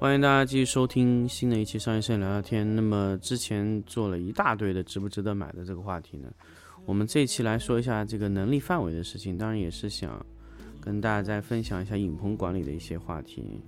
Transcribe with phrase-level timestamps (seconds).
[0.00, 2.74] 欢迎大家继续收听新的一期商业摄影聊聊天。
[2.74, 6.32] 那么之前做了一大堆的值不值得买的这个话题呢，
[6.86, 10.24] 我们这一期来说一下这个能力范围的事情，当然也是想
[10.80, 13.60] 跟大家再分享一下影棚管理的一些话题。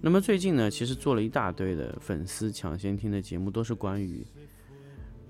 [0.00, 4.26] 那么最近呢，其实做了一大堆的粉丝抢先听的节目，都是关于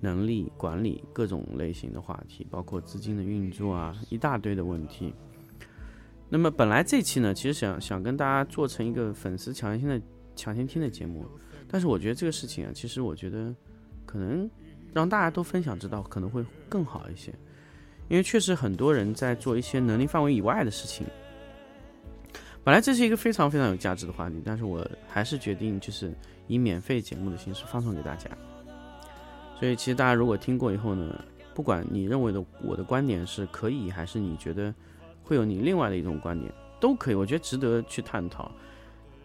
[0.01, 5.13] 能力管理各种类型的话题，包括资金的运作啊，一大堆的问题。
[6.33, 10.01] 那么本来这期呢，其实想想跟大家做成一个粉丝抢先的
[10.35, 11.27] 抢先听的节目，
[11.69, 13.55] 但是我觉得这个事情啊，其实我觉得
[14.07, 14.51] 可能
[14.95, 17.31] 让大家都分享知道，可能会更好一些，
[18.09, 21.07] 因为确实很多人在做一些能力范围以外的事情。
[22.65, 26.15] 本来这是一个非常非常有价值的话题，但是我还是决定就是
[26.47, 28.31] 以免费节目的形式放送给大家。
[29.61, 31.23] 所以其实大家如果听过以后呢，
[31.55, 34.75] 不管你认为的我的观点是可以，还是你觉得
[35.33, 38.53] 会有你另外的一种观点，都可以，我觉得值得去探讨。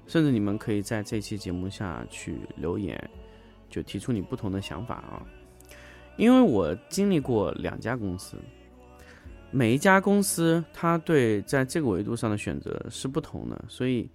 [0.07, 2.97] 甚至你们可以在这期节目下去留言，
[3.69, 5.25] 就提出你不同的想法啊。
[6.15, 8.37] 因为我经历过两家公司，
[9.51, 14.09] 每一家公司它对在这个维度上的选择是不同的，所以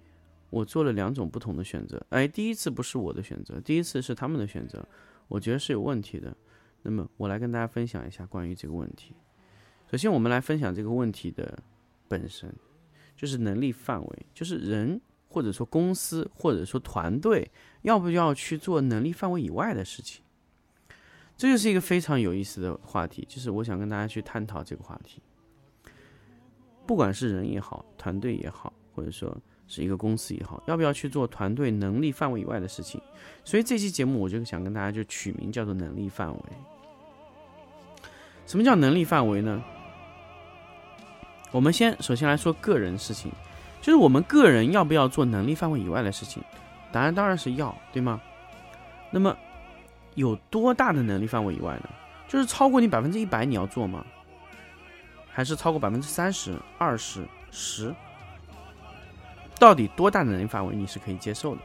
[0.49, 2.03] 我做了两种不同的选择。
[2.09, 4.83] 哎，第一次不是我的选择，第一次是他们的选择，
[5.27, 6.35] 我觉得是有问题的。
[6.81, 9.13] 那么我来跟大家分享一下关于这个问题。
[9.91, 11.57] 首先，我们来分享这个问题的
[12.13, 12.53] 本身，
[13.17, 17.49] 就是能力范围，就是人或者说公司或者说团队
[17.81, 20.23] 要不要去做能力范围以外的事情。
[21.35, 25.19] 这就是一个非常有意思的话题，就是我想跟大家去探讨这个话题。
[26.85, 29.35] 不管是人也好，团队也好，或者说
[29.67, 33.01] 是一个公司也好，要不要去做团队能力范围以外的事情？
[33.43, 36.43] 所以这期节目我就想跟大家就取名叫做能力范围。
[38.45, 39.63] 什么叫能力范围呢？
[41.53, 43.31] 我们先首先来说个人事情，
[43.79, 46.43] 就是我们个人要不要做能力范围以外的事情？
[46.91, 48.19] 答案当然是要，对吗？
[49.11, 49.37] 那么
[50.15, 51.89] 有多大的能力范围以外呢？
[52.27, 54.03] 就是超过你百分之一百你要做吗？
[55.29, 57.93] 还是超过百分之三十、二十、十？
[59.59, 61.61] 到底多大的能力范围你是可以接受的？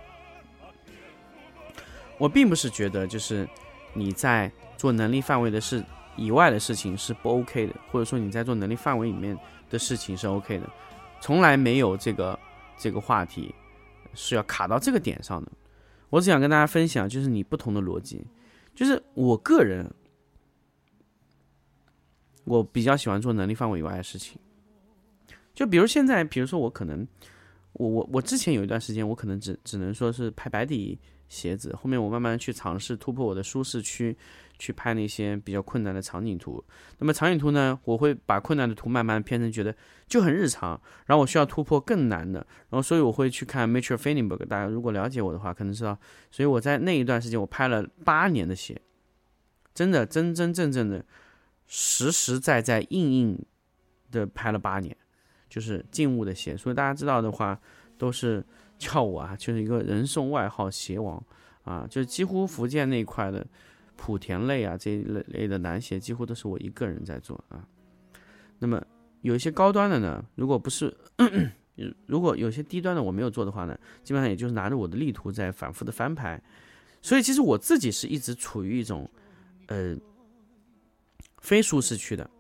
[2.19, 3.49] 我并不是觉得就是
[3.95, 5.83] 你在做能力范围的事
[6.19, 9.39] 以外的事情是不 OK 的，或者说你在做能力范围里面
[9.71, 10.69] 的事情是 OK 的，
[11.21, 12.39] 从来没有这个
[12.77, 13.55] 这个话题
[14.15, 15.53] 是要卡到这个点上的。
[16.11, 18.21] 我只想跟大家分享，就是你不同的逻辑，
[18.75, 19.89] 就是我个人，
[22.45, 24.39] 我比较喜欢做能力范围以外的事情。
[25.55, 27.07] 就比如现在，比如说我可能，
[27.75, 30.99] 我我我之前有一段时间，我可能只只能说是拍白底
[31.29, 34.17] 鞋子，后面我慢慢去尝试突破我的舒适区，
[34.59, 36.63] 去拍那些比较困难的场景图。
[36.99, 39.75] 那么场景图呢，我会把困难的图慢慢变成觉得
[40.07, 42.39] 就很日常，然后我需要突破更难的，
[42.71, 45.99] 然后所以我会去看 Mitchell Feinberg，大家如果了解我的话，可能知道，
[46.31, 48.81] 所以我在那一段时间我拍了八年的鞋，
[49.75, 51.05] 真的真真正正的
[51.67, 53.47] 实实在在硬硬
[54.11, 54.97] 的拍了八年，
[55.49, 57.61] 就是静物的鞋，所以大家知道的话
[57.97, 58.45] 都是。
[58.79, 61.21] 叫我啊，就是一个人送外号“鞋王”
[61.67, 63.45] 啊，就是几乎福建那一块的
[63.99, 67.67] 莆田类啊这一类类的男鞋，几乎都是我一个人在做啊。
[68.61, 68.83] 那么
[69.23, 70.97] 有一些高端的呢，如果不是，
[72.07, 76.41] 如果有些低端的我没有做的话呢，基本上也就是拿着我的力图在反复的翻拍。
[77.03, 79.11] 所以其实我自己是一直处于一种
[79.67, 79.97] 呃
[81.41, 82.31] 非舒适区的。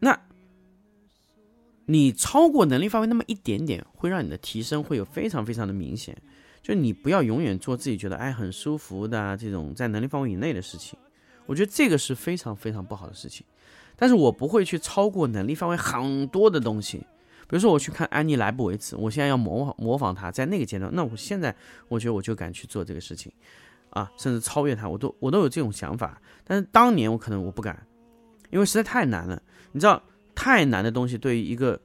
[0.00, 0.18] 那。
[1.90, 6.14] 你超过能力范围那么一点点，会让你的提升会有非常非常的明显。
[6.62, 10.98] 就你不要永远做自己觉得哎很舒服的这种在能力范围以内的事情，
[11.46, 13.44] 我觉得这个是非常非常不好的事情。
[13.96, 16.98] 但是我不会去超过能力范围很多的东西，
[17.48, 21.54] 比如说我去看安妮莱布维茨，我现在要模仿模仿她，在那个阶段，那我现在
[21.88, 23.32] 我觉得我就敢去做这个事情，
[23.90, 26.20] 啊，甚至超越她，我都我都有这种想法。
[26.44, 27.86] 但是当年我可能我不敢，
[28.50, 30.02] 因为实在太难了，你知道。
[30.40, 31.76] 太难的东西对于一个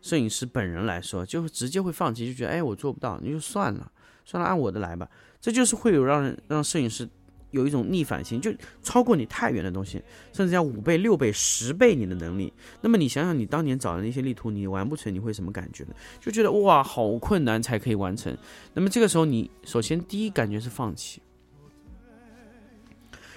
[0.00, 3.92] 摄影师本人来说，就直接会放弃，就觉得哎，我做不到，你就算了，
[4.28, 5.08] 算了，按我的来吧。
[5.40, 7.08] 这就是会有让人让摄影师
[7.50, 8.52] 有一种逆反心，就
[8.82, 10.02] 超过你太远的东西，
[10.34, 12.52] 甚至要五倍、六倍、十倍你的能力。
[12.82, 15.94] 那么你想想，你当年找的那些力图，你完不成，你会什么感觉呢？
[16.20, 18.36] 就觉得哇，好困难才可以完成。
[18.74, 21.22] 那么这个时候，你首先第一感觉是放弃。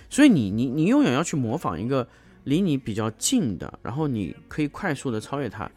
[0.09, 2.05] 所以你你你永远要去模仿一个
[2.43, 5.71] 离你比较近的，然后你可以快速的超越它。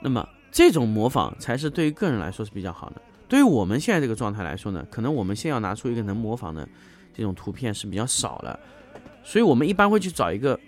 [0.00, 3.02] 那么这种模仿才是对于个人来说是比较好的。
[3.28, 6.68] 对于我们现在这个状态来说呢，可能我们先要拿出一个能模仿的
[7.12, 8.58] 这种图片是比较少了，
[9.24, 10.58] 所以我们一般会去找一个，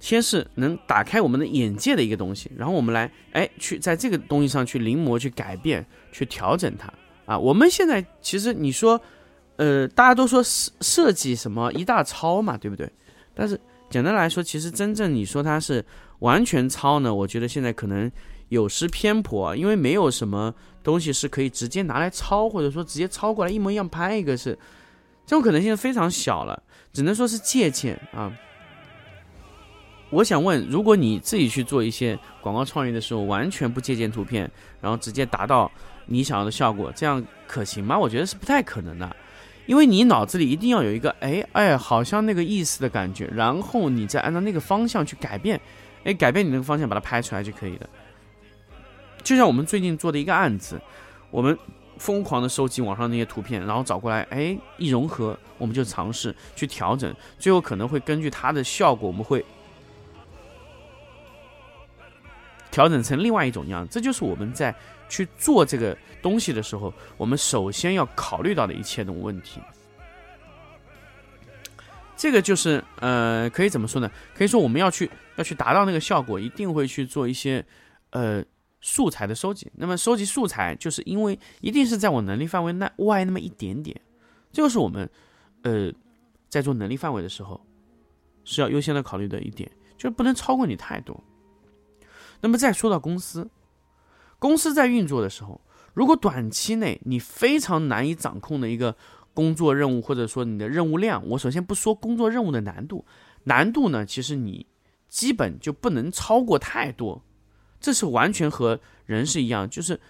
[0.00, 6.92] 先是能打开我们的眼界的一个东西，然后我们来哎去在这个东西上去临摹、去改变、去调整它
[7.24, 7.38] 啊。
[7.38, 9.00] 我们现在其实你说，
[9.56, 12.90] 呃，大家都说设设计什么一大抄嘛，对不对？
[13.32, 15.84] 但是简单来说，其实真正你说它是
[16.18, 18.10] 完全抄呢，我觉得现在可能。
[18.52, 24.58] 有失偏颇，因为没有什么东西是可以直接拿来抄，或者说直接抄过来一模一样拍一个，是
[25.24, 26.62] 这种可能性非常小了，
[26.92, 28.30] 只能说是借鉴啊。
[30.10, 34.50] 我想问，如果你自己去做一些广告创意的时候，完全不借鉴图片，
[34.82, 35.70] 然后直接达到
[36.04, 37.98] 你想要的效果，这样可行吗？
[37.98, 39.16] 我觉得是不太可能的，
[39.64, 45.58] 因为你脑子里一定要有一个哎哎，好像那个意思的感觉，然后你再按照那个方向去改变，
[46.04, 47.88] 哎，改变你那个方向把它拍出来就可以了。
[49.22, 50.80] 就像我们最近做的一个案子，
[51.30, 51.56] 我们
[51.98, 59.44] 疯狂的收集网上那些图片，然后找过来，哎，一融合，我们就尝试去调整，最后可能会根据它的效果，我们会
[62.70, 63.92] 调整成另外一种样子。
[63.92, 64.74] 这就是我们在
[65.08, 69.60] 去做这个东西的时候，我们首先要考虑到的一切的问题。
[72.16, 74.10] 这个就是呃，可以怎么说呢？
[74.34, 77.64] 可以说我们要去要去达到那个效果，一定会去做一些
[78.10, 78.44] 呃。
[78.82, 83.98] 素材的收集，那么收集素材，就是因为一定是在我能力范围内外那么一点点，
[84.52, 85.08] 这就是我们，
[85.62, 85.90] 呃，
[86.48, 87.64] 在做能力范围的时候，
[88.44, 91.22] 是要优先的考虑的一点，就是不能超过你太多。
[92.40, 93.48] 那么再说到公司，
[94.40, 95.60] 公司在运作的时候，
[95.94, 98.96] 如果短期内你非常难以掌控的一个
[99.32, 103.06] 工作任务，或者说你的任务量，我首先不说工作任务的难度，
[103.44, 104.66] 难度呢，其实你
[105.08, 107.22] 基本就不能超过太多。
[107.82, 110.00] 这是完全和人是一样，就是，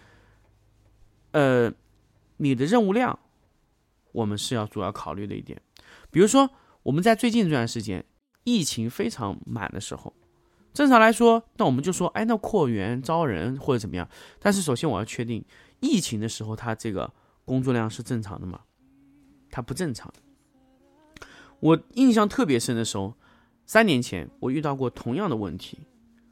[1.31, 1.73] 呃，
[2.37, 3.19] 你的任务量，
[4.13, 5.61] 我们是要主要考虑的一点。
[6.11, 6.51] 比如说，
[6.83, 8.05] 我们在最近这段时间，
[8.45, 10.13] 疫情非常满的时候，
[10.75, 14.07] 正常来说，那我们就说，哎，那扩员招人或者怎么样。
[14.39, 15.43] 但是首先我要确定，
[15.81, 17.11] 疫情的时候，他这个
[17.45, 18.61] 工作量是正常的吗？
[19.51, 20.13] 它不正常。
[21.61, 23.15] 我印象特别深的时候，
[23.65, 25.79] 三年前我遇到过同样的问题。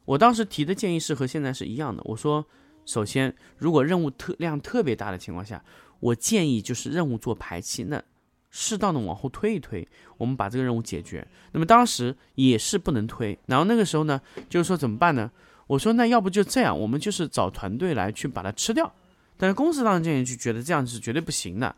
[0.05, 2.03] 我当时提的建议是和现在是一样的。
[2.05, 2.45] 我说，
[2.85, 5.63] 首先，如果任务特量特别大的情况下，
[6.01, 8.03] 我建议就是任务做排期，那
[8.51, 9.87] 适当的往后推一推，
[10.17, 11.27] 我们把这个任务解决。
[11.53, 15.31] 那么当时也是不能推，然后那个时候呢，就是说怎么办呢？
[15.69, 18.93] 我说那要不就这样，我们就是找团队来去把它吃掉。
[19.37, 21.75] 但是公司当时建议就觉得这样是绝对不行的。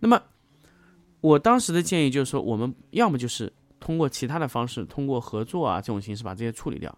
[0.00, 0.20] 那么
[1.20, 6.96] 我当时的建议就是说，我们要么就是通过其他的方式，通过合作啊这种形式把这些处理掉。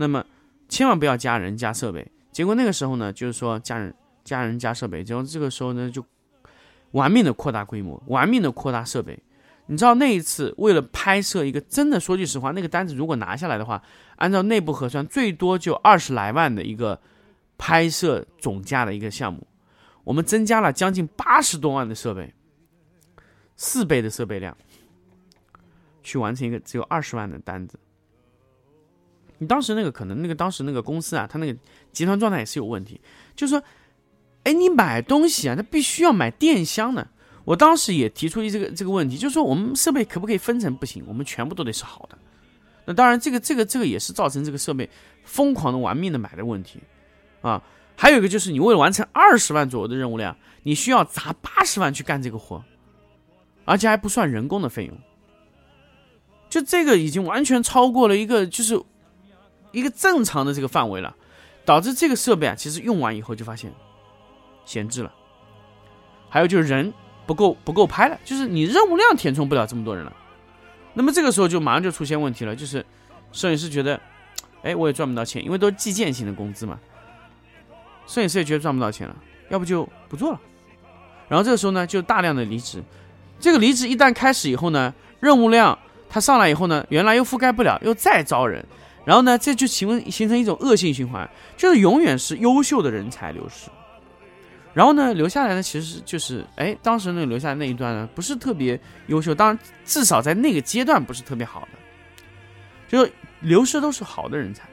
[0.00, 0.24] 那么，
[0.68, 2.06] 千万不要加人加设备。
[2.30, 3.92] 结果那个时候呢，就是说加人
[4.22, 6.04] 加人加设备，结果这个时候呢，就
[6.92, 9.18] 玩命的扩大规模，玩命的扩大设备。
[9.66, 13.82] 你知道那一次为了拍摄一个真的，说句实话，那个单子如果拿下来的话，
[14.16, 17.00] 按照内部核算，最多就二十来万的一个
[17.58, 19.44] 拍摄总价的一个项目，
[20.04, 22.32] 我们增加了将近八十多万的设备，
[23.56, 24.56] 四倍的设备量，
[26.04, 27.78] 去完成一个只有二十万的单子。
[29.38, 31.56] 你当时那个可能那个当时那个公司啊，他那个
[31.92, 33.00] 集团状态也是有问题，
[33.36, 33.62] 就是说，
[34.42, 37.06] 哎，你买东西啊，他必须要买电箱的。
[37.44, 40.74] 我当时也提出一这个这个问题，就是说我们设备可不可以分成？
[40.76, 42.18] 不行，我们全部都得是好的。
[42.84, 44.90] 那当然，这个这个这个也是造成这个设备
[45.22, 46.80] 疯狂的玩命的买的问题
[47.40, 47.62] 啊。
[47.96, 52.62] 还有一个就是，你为了完成二十万左右的任务量，你需要砸八十万去干这个活，
[53.64, 54.98] 而且还不算人工的费用。
[56.50, 58.82] 就这个已经完全超过了一个就是。
[59.72, 61.14] 一个正常的这个范围了，
[61.64, 63.72] 导致这个设备啊，其实用完以后就发现
[64.64, 65.12] 闲置了。
[66.28, 66.92] 还有就是人
[67.26, 70.12] 不够不够拍了，就是你任务量填充不了这么多人了。
[70.94, 72.84] 那么这个时候就马上就出现问题了，就是
[73.32, 74.00] 摄影师觉得，
[74.62, 76.78] 哎，我也赚不到钱，因为都是计件型的工资嘛。
[78.06, 79.16] 摄影师也觉得赚不到钱了，
[79.48, 80.40] 要不就不做了。
[81.28, 82.82] 然后这个时候呢，就大量的离职。
[83.38, 88.64] 这个离职一旦开始以后呢，任务量它上来以后呢，原来又覆盖不了，又再招人。
[89.08, 93.70] 然后呢，这就形形成一种恶性循环，就是永远是优秀的人才流失，
[94.74, 101.68] 然后呢，留下来的其实就是，哎，当时那个留下来那一段呢，不是特别优秀，当然至少在那个阶段不是特别好的，
[102.86, 103.10] 就是
[103.40, 104.68] 流失都是好的人才，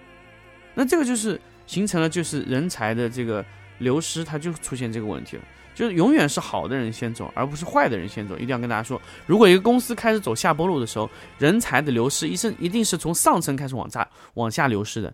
[0.74, 3.46] 那这个就是形成了就是人才的这个
[3.78, 5.44] 流失，它就出现这个问题了。
[5.76, 8.36] 就是永远是好的人先走，而不是坏的人先走。
[8.36, 15.14] 一定要跟大家说，如果一个公司开始走下坡路的时候，人才的流失一是一定是从上层开始往下往下流失的，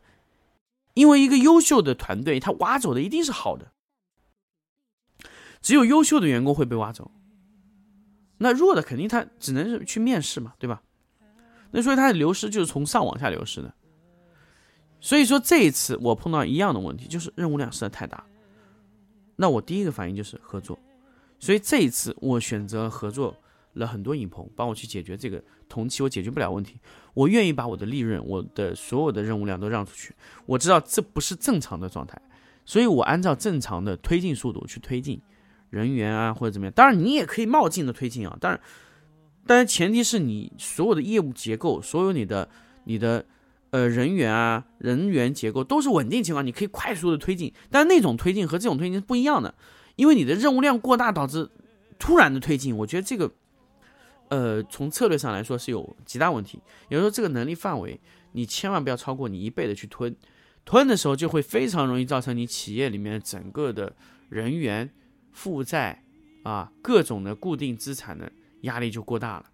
[0.93, 3.71] 因为一个优秀的团队，他挖走的一定是好的，
[5.61, 7.11] 只有优秀的员工会被挖走，
[8.37, 10.81] 那弱的肯定他只能是去面试嘛，对吧？
[11.71, 13.73] 那所以他的流失就是从上往下流失的。
[14.99, 18.23] 所以说这一次我碰到一样的问题，就是任务量实在太大。
[19.35, 20.77] 那我第一个反应就是合作，
[21.39, 23.35] 所以这一次我选择合作
[23.73, 26.79] 了很多影棚，帮我去解决这个同期我解决不了问题。
[27.13, 30.13] 我愿意把我的利润、我的所有的任务量都让出去。
[30.45, 32.21] 我知道这不是正常的状态，
[32.65, 35.19] 所以我按照正常的推进速度去推进
[35.69, 36.73] 人员啊或者怎么样。
[36.73, 38.61] 当然你也可以冒进的推进啊，当然，
[39.47, 42.49] 但是前提是你所有的业务结构、所有你的
[42.83, 43.25] 你的。
[43.71, 49.55] 呃，人员啊，人员结构都是稳定情况，你可以快速的推进，但那种推进和这种推进是不一样的，
[49.95, 51.49] 因为你的任务量过大导致
[51.97, 53.31] 突然的推进，我觉得这个，
[54.27, 56.59] 呃，从策略上来说是有极大问题。
[56.89, 57.97] 也就是说，这个能力范围
[58.33, 60.13] 你千万不要超过你一倍的去吞，
[60.65, 63.95] 吞的时候就会非常容易造成你企业里面整个的
[64.27, 64.89] 人员
[65.31, 66.03] 负债
[66.43, 68.29] 啊，各种的固定资产的
[68.63, 69.45] 压力就过大了，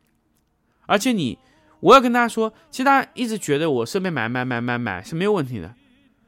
[0.88, 1.38] 而且你。
[1.80, 5.76] 我要跟大家说，其实大家一直觉得我设备买买买买买是没有问题的，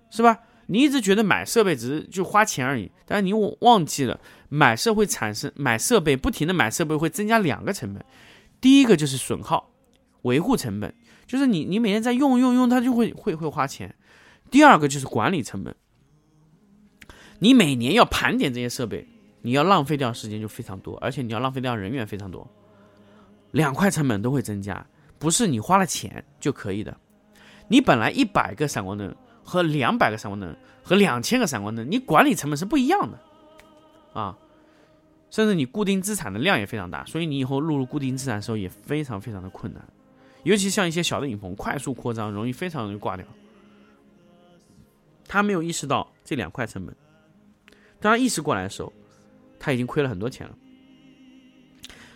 [0.10, 0.40] 是吧？
[0.68, 8.06] 你一直觉得买设备只是就花钱而已，但是你忘记了买设会产生买设备不停的买设备会增加两个成本，
[8.62, 9.72] 第一个就是损耗、
[10.22, 10.94] 维护成本，
[11.26, 13.90] 就是你你每天在用用用它就会会会花钱；
[14.52, 15.76] 第二个就是管理成本，
[17.40, 19.08] 你每年要盘点这些设备，
[19.42, 22.48] 你要浪费掉时间就非常多，而且你要浪费掉人员非常多，
[23.50, 24.86] 两块成本都会增加。
[25.20, 26.98] 不是你花了钱就可以的，
[27.68, 33.20] 你本来一百个闪光灯和两百个闪光灯和两千个闪光灯，你管理成本是不一样的，
[34.14, 34.38] 啊，
[35.30, 39.84] 甚至你固定资产的量也非常大，所以你以后录入固定资产的时候也非常非常的困难，
[40.44, 43.26] 尤其像一些小的影棚，快速扩张容易非常容易挂掉。
[45.28, 46.96] 他没有意识到这两块成本，
[48.00, 48.92] 当他意识过来的时候，
[49.60, 50.56] 他已经亏了很多钱了。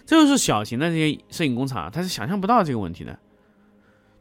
[0.06, 3.18] 这就是小型的这些摄影工厂，他是想象不到这个问题的。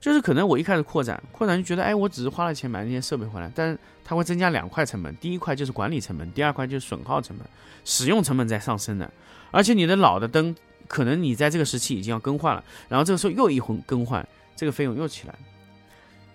[0.01, 7.47] 就是可能我一开始扩展，扩展就觉得，哎，我只是花了钱买那些设备回来，但是它会增加两块成本，第一块就是管理成本，第二块就是损耗成本，
[7.85, 9.09] 使用成本在上升的。
[9.53, 10.55] 而且你的老的灯，
[10.89, 15.35] 可能你在这个时期已经要更换了，然后这个时候又一回更换，这个费用又起来。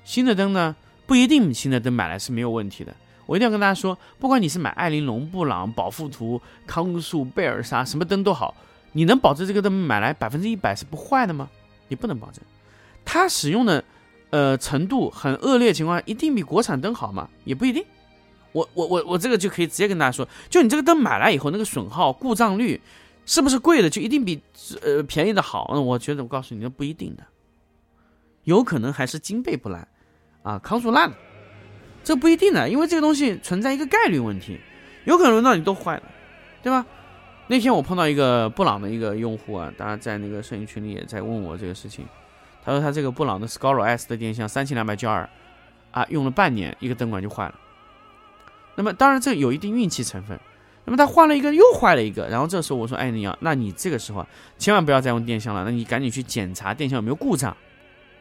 [0.05, 0.73] 新的灯呢，
[1.05, 2.95] 不一定新的灯买来是没有问题的。
[3.25, 8.55] 我一定要跟大家说，不管你是买艾琳龙、布朗、宝富图、康素、贝尔莎，什么灯都好。
[8.97, 11.47] 你能保证这个灯买来百分之一百是不坏的吗？
[11.87, 12.43] 你不能保证。
[13.05, 13.83] 它使用的，
[14.31, 17.29] 呃，程度很恶劣情况，一定比国产灯好吗？
[17.43, 17.85] 也不一定。
[18.53, 22.81] 我我我我这个就可以直接跟大家说，就你这个灯买来以后，那个损耗、故障率
[23.27, 24.41] 是不是贵的就一定比
[24.81, 25.69] 呃便宜的好？
[25.75, 27.23] 那我觉得我告诉你，那不一定的，
[28.45, 29.87] 有可能还是金贝不烂
[30.41, 31.15] 啊，康素烂了，
[32.03, 34.59] 这不一定的，因为这个东西存在一个概率问题，
[35.05, 36.03] 有可能轮到你都坏了，
[36.63, 36.83] 对吧？
[37.49, 42.05] 那天我碰到一个布朗的一个用户啊，大家在那个摄影群里也在问我这个事情。
[42.63, 45.29] 他说他这个布朗的 s c o r o S 的电箱三千两百焦耳
[45.91, 47.55] 啊，用了半年，一个灯管就坏了。
[48.75, 50.37] 那么当然这有一定运气成分。
[50.83, 54.27] 那么他换了一个又坏了一个，然后这时候我说，哎，你要，那你这个时候
[54.57, 57.55] 千万不要再用电箱了，那你赶紧去检查电箱有没有故障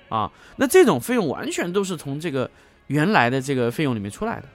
[0.08, 0.30] 啊。
[0.54, 2.48] 那这种费用完全都是从这个
[2.86, 4.46] 原来的这个费用里面出来的。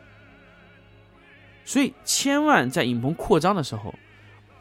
[1.65, 3.93] 所以千万在影棚扩张的时候。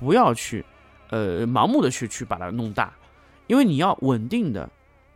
[0.01, 0.65] 不要去，
[1.11, 2.97] 呃，盲目的去去把它弄大，
[3.49, 4.69] 因为你要稳定的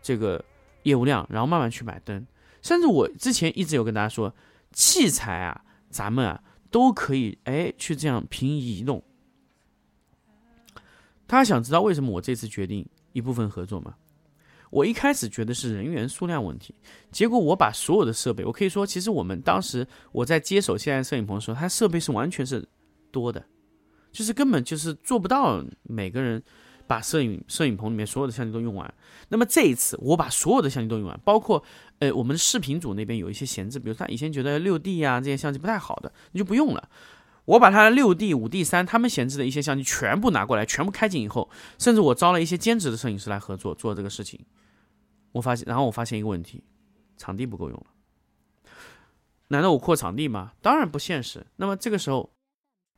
[0.03, 0.45] 这个
[0.83, 2.25] 业务量，然后慢慢去买灯。
[2.61, 4.35] 甚至我之前一直有跟大家说，
[4.73, 9.03] 器材啊，咱们啊都可以哎去这样平移移动。
[11.27, 13.95] 大家想知道为什么我这次决定一部分合作吗？
[14.71, 16.75] 我一开始觉得是人员数量问题，
[17.11, 22.67] 结果我把所有的设备，我可以说，其实我们当时我在接手现在摄影棚的时候，它设备是完全是
[23.11, 23.43] 多的。
[24.15, 26.41] 就是根本就是做不到每个人
[26.87, 28.95] 把摄影摄影棚里面所有的相机都用完。
[29.29, 31.63] 那么这一次我把所有的相机都用完，包括
[31.99, 36.89] 呃我们视频组那边有一些闲置，比如他以前觉得六 D 呀这些相机不太好的，你就不用了。
[37.47, 44.41] 我把他的六 D、五 D 三他们闲置的一些相机全部拿过来，全部开镜以后，甚至我招了一些兼职的摄影师来合作做这个事情。
[45.33, 46.65] 我发现，然后我发现一个问题，
[47.19, 47.87] 场地不够用了。
[49.49, 50.53] 难道我扩场地吗？
[50.63, 51.47] 当然不现实。
[51.57, 52.31] 那么这个时候，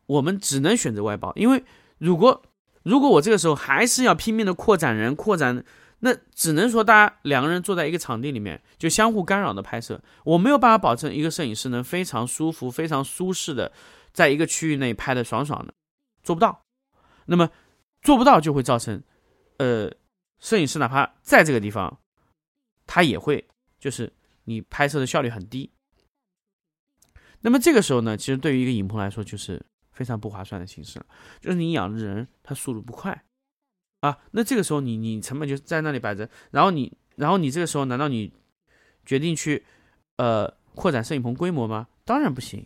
[0.06, 1.64] 我们只能选择外包，因为
[1.98, 2.42] 如果
[2.82, 5.64] 如果我这个时候还是要拼命的扩展人、扩展，
[6.00, 13.72] 那只能说大家两个人坐在一个场地里面就相互干扰的拍摄，我没有办法保证一个摄影师能非常舒服、非常舒适的
[14.12, 15.74] 在一个区域内拍的爽爽的，
[16.22, 16.64] 做不到。
[17.24, 17.50] 那么
[18.02, 19.02] 做不到就会造成，
[19.56, 19.90] 呃，
[20.38, 21.98] 摄影师哪怕在这个地方，
[22.86, 23.48] 他也会
[23.80, 24.12] 就是
[24.44, 25.72] 你拍摄的效率很低。
[27.40, 29.64] 那么这个时候呢，其实对于一个影棚来说，就是
[29.96, 31.06] 非常不划算的形式了。
[31.40, 33.24] 就是你养的人他速度不快
[34.00, 38.32] 啊，那这个时候你你成本就在那里摆着，然后你然后你这个时候难道你
[39.04, 39.64] 决定去
[40.18, 41.88] 呃扩展摄影棚规模吗？
[42.04, 42.64] 当然不行。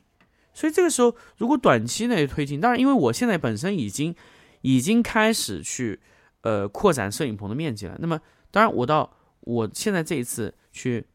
[0.52, 4.14] 所以这个时候如果短期内推进，当然因为我现在本身已经
[4.60, 6.00] 已经开始去
[6.42, 7.96] 呃扩展摄影棚的面积了。
[8.00, 8.20] 那么
[8.50, 11.06] 当然我到我现在这一次去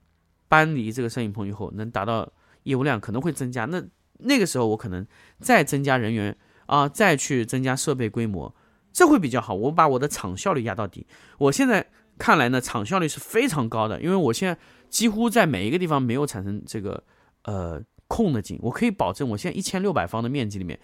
[0.47, 2.31] 搬离这个摄影棚以后，能达到。
[2.65, 3.79] 业务量可能会增加，那
[4.19, 5.05] 那个时候我可能
[5.39, 8.53] 再增加人员啊，再去增加设备规模，
[8.91, 9.53] 这会比较好。
[9.53, 11.05] 我把我的场效率压到底。
[11.37, 11.85] 我现在
[12.17, 14.57] 看来呢，场效率是非常高的，因为我现在
[14.89, 17.03] 几乎在每一个地方没有产生这个
[17.43, 20.79] 呃空的景，我可以保证我现在一千六百方的面积里面，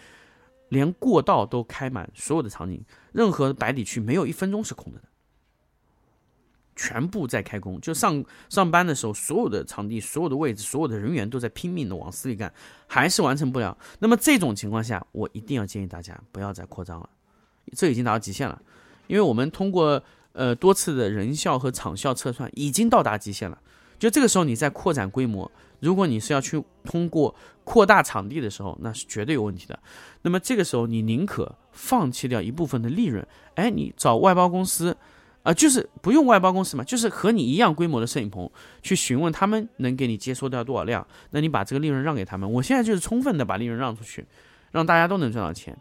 [0.70, 2.84] 连过道都开满所有的场景，
[3.14, 5.02] 任何白底区没有一分钟是空的。
[6.76, 12.52] 全部在开工，就上上班的时候，所有的场地、所有的位置、所有的人员都在拼命的往死里干，
[12.88, 13.78] 还是完成不了。
[14.00, 17.10] 那么这种情况下，我一定要建议大家不要再扩张了，
[17.76, 18.62] 这已经达到极限了。
[19.08, 20.02] 因为我们通过
[20.34, 23.60] 呃多次的人效和场效测算，已经到达极限了。
[24.00, 25.52] 就这个时候你在扩展规模，
[25.82, 29.78] 如果你是要去通过扩大场地的时候，那是绝对有问题的。
[30.24, 34.96] 那么这个时候你宁可放弃掉一部分的利润，哎，你找外包公司。
[35.44, 38.48] 啊，就是不用外包公司嘛，就是和你一样规模的摄影棚
[38.84, 42.52] 去询问他们能给你接收掉多少量，那你把这个利润让给他们。
[42.52, 44.24] 我现在就是充分的把利润让出去，
[44.72, 45.76] 让大家都能赚到钱，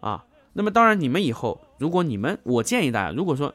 [0.00, 0.24] 啊，
[0.54, 3.54] 那么当然你们以后如果你们，我建议大家，如果说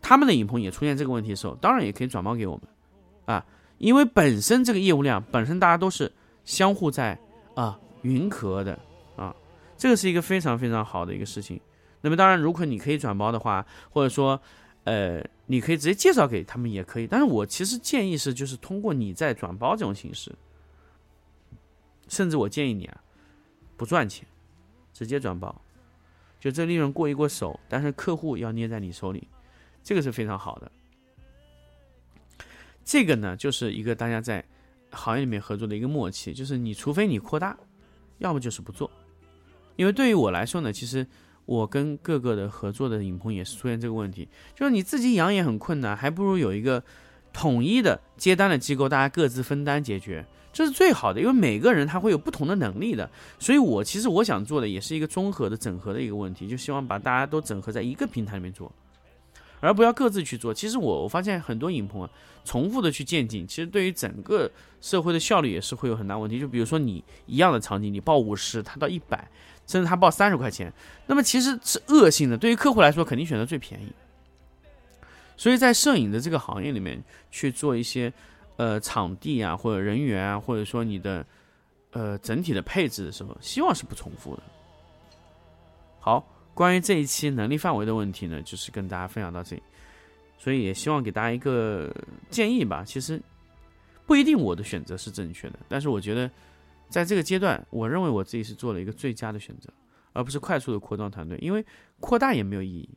[0.00, 3.44] 他们的影棚也出现这个问题的时候，当然也可以转包给我们，啊，
[3.76, 6.10] 因为本身这个业务量本身大家都是
[6.46, 7.18] 相互在
[7.54, 8.78] 啊云和的
[9.14, 9.36] 啊，
[9.76, 11.60] 这个是一个非常非常好的一个事情。
[12.00, 14.38] 那么当然，如果你可以转包的话，或者说，
[14.84, 17.06] 呃，你可以直接介绍给他们也可以。
[17.06, 20.30] 但是我其实建议是，就是通过你在转包这种形式，
[22.06, 23.02] 甚至我建议你啊，
[23.76, 24.26] 不赚钱，
[24.92, 25.58] 直接转包，
[26.38, 29.26] 就这利润过一过手，但是客户要捏在你手里，
[29.82, 30.70] 这个是非常好的。
[32.84, 34.44] 这个呢，就是一个大家在
[34.90, 37.58] 行业里面合作的一个默契，就是你除非你扩大，
[38.18, 38.90] 要么就是不做。
[39.76, 41.06] 因为对于我来说呢，其实。
[41.46, 46.82] 我跟各个的合作的影棚也是出现这个问题，就是你自己养也很困难，还不如有一个
[47.32, 51.20] 统一的接单的机构，大家各自分担解决，这是最好的。
[51.20, 58.72] 因为每个人他会有不同的能力的，所以我其实我想做的也是一个综合的整合的一个问题，就希望把大家都整合在一个平台里面做，
[59.60, 60.54] 而不要各自去做。
[60.54, 62.10] 其实我我发现很多影棚啊，
[62.44, 66.40] 重复的去渐进，其实对于整个社会的效率也是会有很大问题。
[66.40, 69.28] 就比如说你一样的场景，你报五十，他到一百。
[69.66, 70.72] 甚至他报三十块钱，
[71.06, 72.36] 那么其实是恶性的。
[72.36, 73.90] 对于客户来说，肯定选择最便宜。
[75.36, 78.12] 所以在摄影的这个行业里面去做一些，
[78.56, 81.24] 呃，场地啊，或者人员啊，或者说你的，
[81.92, 84.42] 呃，整体的配置的时候，希望是不重复的。
[85.98, 89.62] 好，关于这一期能力范围的问题呢，就是跟大家分享到这里。
[90.36, 91.90] 所以也希望给大家一个
[92.28, 92.84] 建议吧。
[92.86, 93.20] 其实
[94.04, 96.30] 不一定我的选择是正确的，但是我觉得。
[96.88, 99.68] 在这个阶段，我认为我自己是做了一个最佳的选择，
[100.12, 101.64] 而不是快速的扩张团队，因为
[102.00, 102.88] 扩大也没有意义。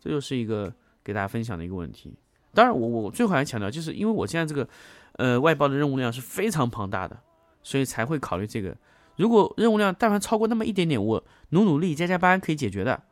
[0.00, 2.16] 这就是一个给大家分享的一个问题。
[2.54, 4.68] 当然，我我最后还强调，就是因为我现在这个
[5.14, 7.18] 呃外包的任务量是非常庞大的，
[7.62, 8.76] 所以才会考虑这个。
[9.16, 13.02] 如果任务量但凡超过那么一点点，我努努力加加班可以解决的，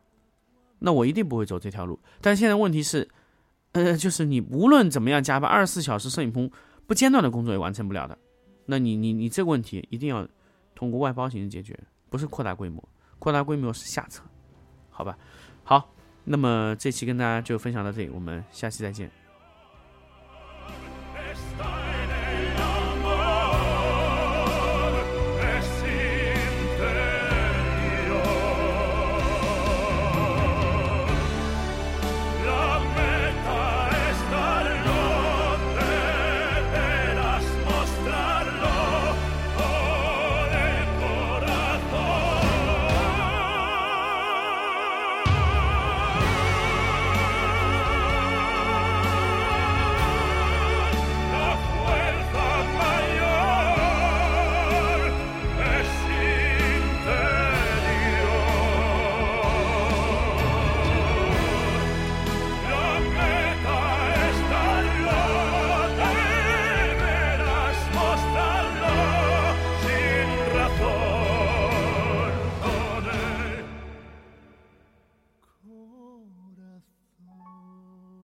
[0.79, 1.99] 那我一定不会走这条路。
[2.21, 3.07] 但现在问题是，
[3.73, 6.49] 呃，就是你无论怎么样加班，二十四小时摄影棚
[6.85, 8.17] 不间断的工作也完成不了的。
[8.67, 10.27] 那你你你这个问题一定要
[10.75, 11.75] 通过外包形式解决，
[12.09, 14.21] 不是扩大规模，扩大规模是下策，
[14.91, 15.17] 好吧？
[15.63, 19.09] 好，那么这期跟大家就分享到这里，我们下期再见。